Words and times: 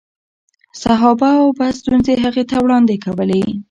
صحابه 0.83 1.31
به 1.57 1.67
ستونزې 1.79 2.13
هغې 2.23 2.43
ته 2.49 2.55
وړاندې 2.63 2.95
کولې. 3.05 3.41